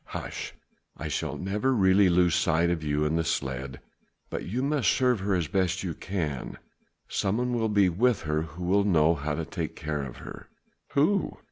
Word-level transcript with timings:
"Hush! 0.05 0.55
I 0.97 1.09
shall 1.09 1.37
never 1.37 1.75
really 1.75 2.09
lose 2.09 2.33
sight 2.33 2.71
of 2.71 2.83
you 2.83 3.05
and 3.05 3.19
the 3.19 3.23
sledge. 3.23 3.75
But 4.31 4.45
you 4.45 4.63
must 4.63 4.89
serve 4.89 5.19
her 5.19 5.35
as 5.35 5.47
best 5.47 5.83
you 5.83 5.93
can. 5.93 6.57
Someone 7.07 7.53
will 7.53 7.69
be 7.69 7.87
with 7.87 8.23
her 8.23 8.41
who 8.41 8.63
will 8.63 8.83
know 8.83 9.13
how 9.13 9.35
to 9.35 9.45
take 9.45 9.75
care 9.75 10.01
of 10.01 10.17
her." 10.17 10.49
"Who?" 10.93 11.37